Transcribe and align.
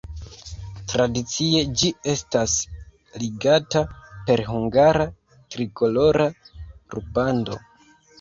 Tradicie 0.91 1.59
ĝi 1.81 1.89
estas 2.13 2.55
ligata 3.23 3.83
per 4.29 4.43
hungara 4.47 5.05
trikolora 5.57 6.27
rubando. 6.97 7.61